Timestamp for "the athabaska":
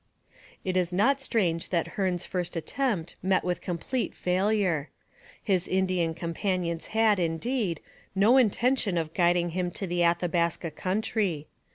9.85-10.71